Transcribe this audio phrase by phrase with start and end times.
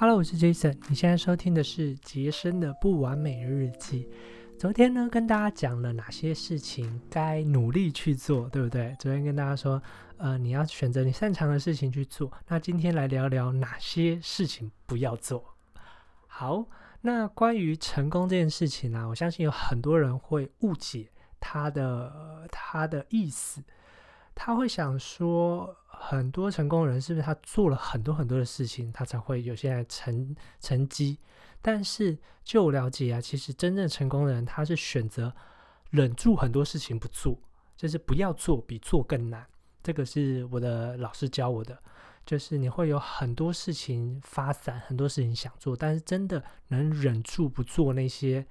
[0.00, 0.78] Hello，我是 Jason。
[0.88, 4.08] 你现在收听的是杰森的不完美日记。
[4.56, 8.94] 昨天呢，跟大家讲了哪些事情该努力去做，对不对？
[9.00, 9.82] 昨天跟大家说，
[10.18, 12.30] 呃，你要选择你擅长的事情去做。
[12.46, 15.44] 那今天来聊聊哪些事情不要做。
[16.28, 16.64] 好，
[17.00, 21.10] 那关于成功这件事情呢，我相信有很多人会误解
[21.40, 23.60] 他的他的意思。
[24.32, 31.18] 他会想说，很多成功人是不是他做了很多很多的事情，他才会有现在成成绩？
[31.60, 35.34] 但是就我了解啊，其实真正成功的人，他是选择
[35.90, 37.38] 忍住很多事情不做，
[37.76, 39.46] 就是不要做比做更难。
[39.82, 41.76] 这个是我的老师教我的，
[42.24, 48.46] 就是你会有很多事情发散，很多事情想做，但是真的能忍住不做那些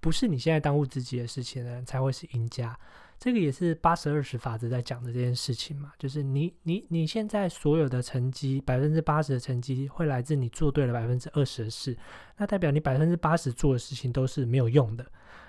[0.00, 2.78] 不是你现在当务之急的事情的人，才会是赢家。
[3.18, 11.98] 这个也是八十二十法则在讲的这件事情嘛，就是你你你现在所有的成绩，百分之八十的成绩会来自你做对了百分之二十的事，
[12.36, 15.04] 那代表你百分之八十做的事情都是没有用的。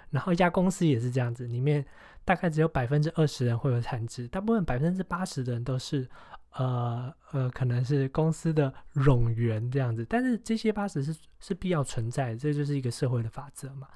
[0.09, 1.85] 然后一家公司也是这样子，里面
[2.25, 6.09] 大概只有百分之二十人会有产值，大部分百分之八十的人都是
[6.53, 10.03] 呃呃，可能是公司的冗员这样子。
[10.09, 13.87] 但是这些八十是是必要存在的，这就是一个社会的法则嘛。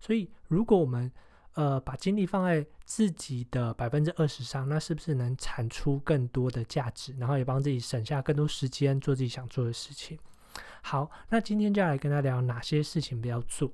[0.00, 1.12] 所以如果我们
[1.58, 10.16] 呃，把精力放在自己的百分之二十上，那是不是能产出更多的价值，然后也帮自己省下更多时间做自己想做的事情？
[10.82, 13.72] 好，那今天就来跟他聊哪些事情不要做。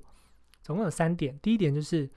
[0.63, 2.09] 总共有三点，第一点就是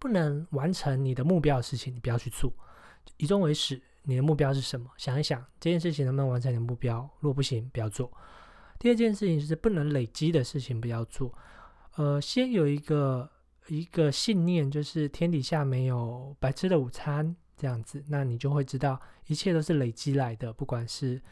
[0.00, 2.52] 不能完成你的目标的事情，你不要去做。
[3.18, 4.90] 以终为始，你的目标是什么？
[4.96, 8.10] 想一想这件事情能不能完成你的目标，如果不行，不要做。
[8.80, 11.32] 第二件事情就是不能累积的事情不要做。
[11.94, 13.30] 呃，先有一个。
[13.68, 20.52] 一个信念就是天底下没有白吃的午餐这样子，那你就会知道一切都是累积来的。
[20.52, 21.22] 不管是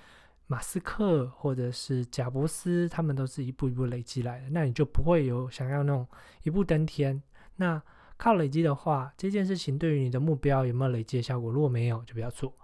[0.46, 4.50] 马斯克或者是贾伯斯，他们都是一步一步累积来的。
[4.50, 6.06] 那你就不会有想要那种
[6.44, 7.20] 一步登天。
[7.56, 7.82] 那
[8.16, 11.50] 靠累积的话，这件事情对于你的目标有没有累积的效果？
[11.50, 12.54] 如果没有，就不要做。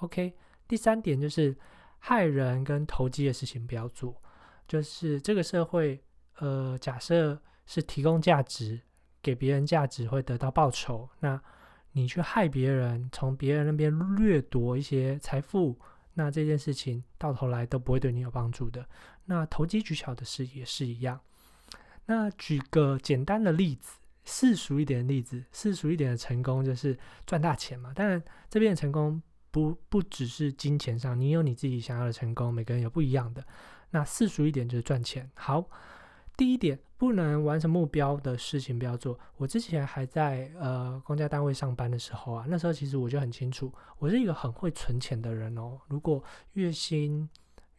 [0.00, 0.32] OK，
[0.68, 1.56] 第三点就是
[1.98, 4.20] 害人跟投机的事情不要做。
[4.68, 6.00] 就是这个社会，
[6.38, 8.80] 呃，假设是提供价值。
[9.22, 11.40] 给别人价值会得到报酬，那
[11.92, 15.76] 你去害别人，从别人那边掠夺一些财富，
[16.14, 18.86] 那这件事情到头来都不会对你有帮助的。
[19.24, 21.20] 那投机取巧的事也是一样。
[22.06, 26.96] 那举个简单的例子，世俗一点的例子，世俗一点的成功就是
[27.26, 27.92] 赚大钱嘛。
[27.94, 29.20] 当然，这边的成功
[29.50, 33.44] 不不只是金钱上，你有你自己想要的成功，每个人有不一样的。
[33.90, 35.28] 那世俗一点就是赚钱。
[35.34, 35.68] 好。
[36.38, 39.18] 第一点，不能完成目标的事情不要做。
[39.38, 45.80] 我之前还在呃公家单位上班的时候啊，那时候其实我就很清楚，我是一个很会存钱的人哦。
[45.88, 46.22] 如果
[46.52, 47.28] 月薪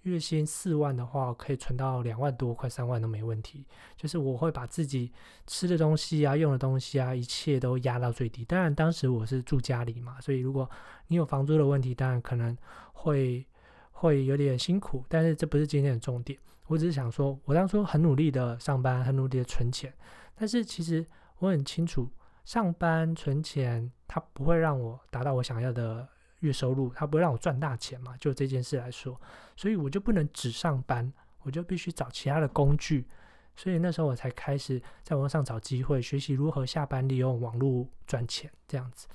[0.01, 3.65] 月薪四万的话，可以存到两万多，快三万都没问题。
[3.95, 5.09] 就是我会把自己
[5.47, 8.43] 吃的东西啊、用的东西啊，一切都压到最低。
[8.43, 10.69] 当然当时我是住家里嘛，所以如果
[11.07, 12.57] 你有房租的问题，当然可能
[12.91, 13.45] 会
[13.91, 15.05] 会有点辛苦。
[15.07, 16.37] 但是这不是今天的重点。
[16.69, 19.91] 我只是想说，我当初很努力的上班，很努力的存钱，
[20.35, 21.03] 但是其实
[21.39, 22.07] 我很清楚，
[22.45, 26.07] 上班存钱它不会让我达到我想要的
[26.41, 28.15] 月收入，它不会让我赚大钱嘛。
[28.17, 29.19] 就这件事来说，
[29.55, 33.07] 所以我就不能只上班，我就必须找其他的工具。
[33.55, 39.07] 所以那时候我才开始在网上找机会，学习如何下班利用网络赚钱这样子。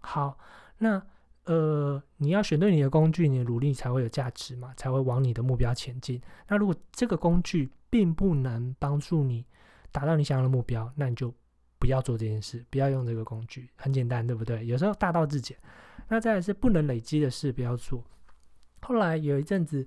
[0.00, 0.38] 好，
[0.78, 1.02] 那。
[1.48, 6.20] 呃，你要选对你的工具，你的努力才会有价值嘛，才会往你的目标前进。
[6.46, 9.46] 那如果这个工具并不能帮助你
[9.90, 11.32] 达到你想要的目标，那你就
[11.78, 13.70] 不要做这件事，不要用这个工具。
[13.76, 14.66] 很简单，对不对？
[14.66, 15.56] 有时候大道至简。
[16.08, 18.04] 那再来是不能累积的事，不要做。
[18.82, 19.86] 后来有一阵子，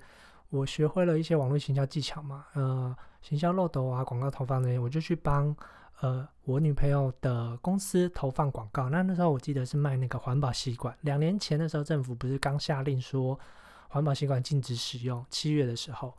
[0.50, 5.56] 我学会了一些网络行销技巧嘛，呃，行销漏斗啊，广告投放那些，我就去帮。
[6.02, 10.96] 呃，我女朋友的公司投放广告，那那时候我记得是卖那个环保吸管。
[11.02, 13.40] 两年前的时候，政府不是刚下令说
[13.88, 16.12] 环保吸管禁止使用，七月的时候，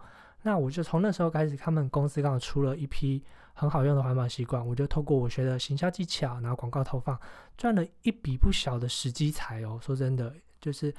[0.42, 3.20] 那我就从那时候开始，他们公司刚好出了一批
[3.54, 7.18] 很好用的环保吸管，我就透过我学的行销技巧，然后广告投放，
[7.56, 9.80] 赚了一笔不小的时机财哦。
[9.82, 10.94] 说真的，就是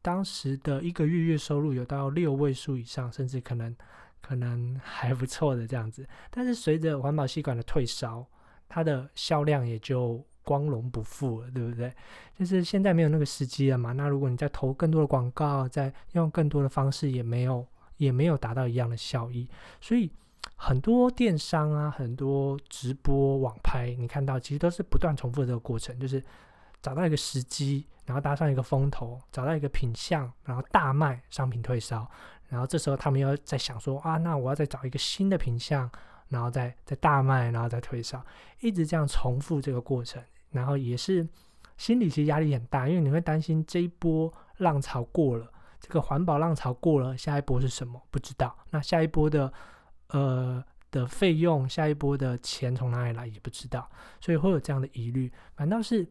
[0.00, 3.76] 当时的一个月月收入有到六位数以上，甚至可能。
[4.22, 8.24] 可能还不错的这样子，但是随着环保吸管的退烧，
[8.68, 11.92] 它的销量也就光荣不复了，对不对？
[12.38, 13.92] 就是现在没有那个时机了嘛。
[13.92, 17.66] 那如果你再投更多的广告，再用更多的方式，也没有
[17.96, 19.48] 也没有达到一样的效益。
[19.80, 20.10] 所以
[20.56, 26.22] 很多电商啊，很多直播网拍，你看到其实都是不断重复的这个过程，就是
[26.80, 32.10] 找到一个时机，然后搭上一个风头，找到一个品相，然后大卖商品退烧。
[32.52, 35.90] 然后这时候他们又在想说啊，那我要再找一个新的品相，
[36.28, 38.22] 然后再再大卖，然后再推销，
[38.60, 41.26] 一直这样重复这个过程，然后也是
[41.78, 45.50] 心理其实压力很大，因为你会担心这一波浪潮过了，
[45.80, 47.98] 这个环保浪潮过了，下一波是什么？
[48.10, 48.54] 不知道。
[48.68, 49.50] 那下一波的
[50.08, 53.90] 呃的费用，下一波的钱从哪里来也不知道，
[54.20, 55.32] 所以会有这样的疑虑。
[55.56, 56.06] 反倒是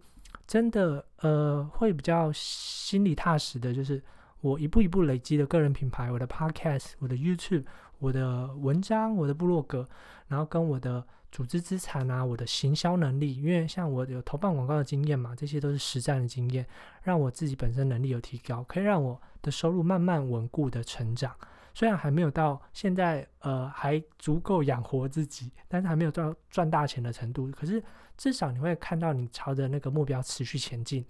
[0.47, 4.03] 真的呃会比较心里踏实的，就是
[4.41, 7.63] 我一步一步累积的个人品牌，我的 Podcast，我的 YouTube。
[7.99, 9.87] 我的文章，我的部落格，
[10.27, 16.65] 然后跟我的组织资产啊，我的行销能力，因为像我有投放广告的经验嘛，这些都是实战的经验，
[17.03, 21.31] 让我自己本身能力有提高，可以让我的收入慢慢稳固的成长。
[21.73, 27.49] 虽然还没有到现在，呃，还足够养活自己，但是还没有到赚大钱的程度。
[27.51, 27.83] 可是
[28.17, 31.05] 至少你会看到你朝着那个目标持续前进。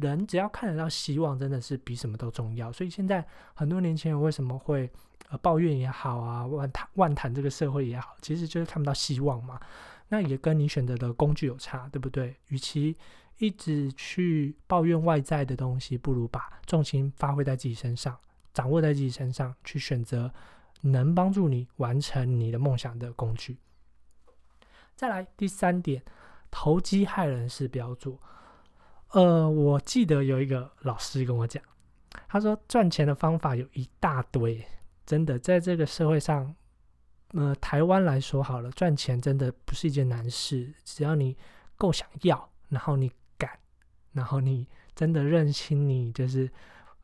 [0.00, 2.72] 人只要看得到希望，真的是比什么都重要。
[2.72, 3.24] 所以现在
[3.54, 4.90] 很多年轻人为什么会？
[5.30, 9.58] 呃，抱怨也好啊，万谈万谈这个社会也好，其实就是看不到希望嘛。
[10.08, 12.36] 那也跟你选择的工具有差，对不对？
[12.48, 12.94] 与其
[13.38, 18.14] 一直去抱怨外在的东西，不如把重心发挥在自己身上，
[18.54, 20.32] 掌握在自己身上，去选择
[20.80, 23.58] 能帮助你完成你的梦想的工具。
[24.96, 26.02] 再来第三点，
[26.50, 28.18] 投机害人是不要做。
[29.10, 31.62] 呃，我记得有一个老师跟我讲，
[32.28, 34.64] 他说赚钱的方法有一大堆。
[35.04, 36.54] 真的，在这个社会上，
[37.32, 40.72] 呃，台湾来说好了，赚钱真的不是一件难事。
[40.82, 41.36] 只要你
[41.76, 43.58] 够想要，然后你敢，
[44.12, 46.50] 然后你真的认清你就是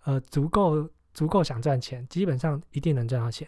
[0.04, 0.88] 呃足够
[1.20, 3.46] 足够想赚钱，基本上一定能赚到钱。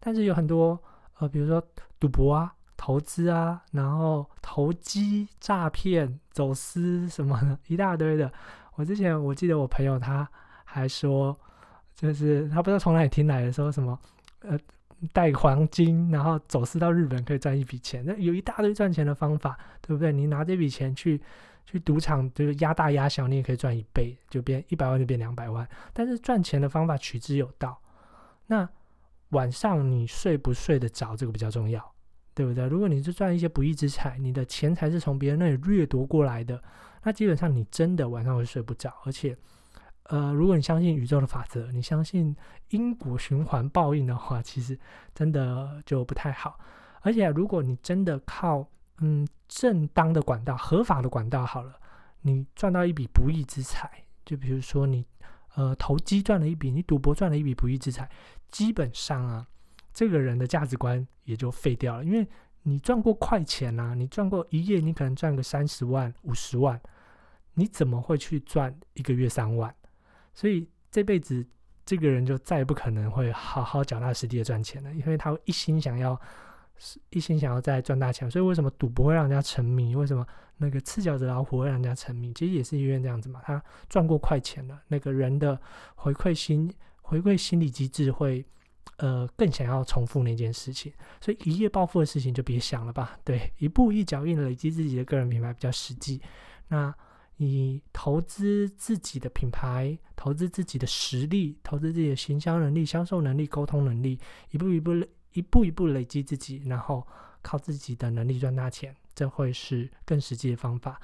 [0.00, 0.76] 但是有很多
[1.20, 1.62] 呃，比如说
[2.00, 8.32] 赌博啊、投资啊，然后投机、诈骗、走私什么的，一大堆的。
[8.74, 10.28] 我之前我记得我朋友他
[10.64, 11.38] 还说。
[11.94, 13.96] 就是他不知道从哪里听来的，说什么
[14.40, 14.58] 呃
[15.12, 20.10] 带黄金，然后走私到日本可以赚一笔钱，那有一大堆赚钱的方法，对不对？
[20.10, 21.20] 你拿这笔钱去
[21.64, 25.68] 去赌场，就是压大压小，你也可以赚一倍，就变一百万就变两百万。
[25.92, 27.80] 但是赚钱的方法取之有道。
[28.46, 28.68] 那
[29.30, 31.92] 晚上你睡不睡得着，这个比较重要，
[32.34, 32.66] 对不对？
[32.66, 36.62] 如果你是赚一些不义之财，你的钱财是从别人那里掠夺过来的，
[37.02, 39.36] 那基本上你真的晚上会睡不着，而且。
[40.06, 42.36] 呃，如果你相信宇宙的法则，你相信
[42.70, 44.78] 因果循环报应的话，其实
[45.14, 46.58] 真的就不太好。
[47.02, 48.68] 而且，如果你真的靠
[49.02, 51.78] 嗯正当的管道、合法的管道好了，
[52.22, 55.04] 你赚到一笔不义之财，就比如说你
[55.56, 58.08] 呃投机赚了一笔，你赌博赚了一笔不义之财，
[58.50, 59.46] 基本上啊，
[59.92, 62.26] 这个人的价值观也就废掉了，因为
[62.62, 66.80] 你赚过快钱啊，你赚过一夜，你可能赚个三十万、五十万，
[67.54, 69.74] 你怎么会去赚一个月三万？
[70.32, 71.44] 所以这辈子
[71.84, 76.18] 这个人就再也不可能会好好脚踏实地的赚钱了，因为他一心想要，
[77.10, 78.30] 一心想要再赚大钱。
[78.30, 79.94] 所以为什么赌博会让人家沉迷？
[79.94, 80.26] 为什么
[80.56, 82.32] 那个赤脚的老虎会让人家沉迷？
[82.32, 85.60] 其实也是因为这样子嘛，他赚过快钱了，那个人的
[85.94, 88.44] 回馈心回馈心理机制会
[88.98, 93.18] 呃更想要重复那件事情，所以一夜暴富的事情就别想了吧。
[93.24, 96.20] 对，一步一脚印累积自己的个人品牌比较实际。
[96.68, 96.94] 那。
[97.38, 104.16] 你投资自己的品牌，投资自己的实力，投资自己的行销能力、销售能力、沟通能力，
[104.50, 104.92] 一步一步、
[105.32, 107.06] 一步一步累积自己，然后
[107.42, 111.00] 靠自己的能力赚大钱，这会是更实际的方法。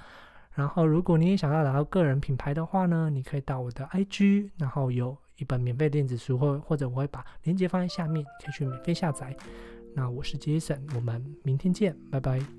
[0.54, 9.36] 然后，如果你也想要达到个人品牌的话呢，你可以到我的 IG，然后有一本免费电子书，或或者我会把链接放在下面，可以去免费下载。
[9.94, 12.57] 那我是 Jason，我们明天见，拜拜。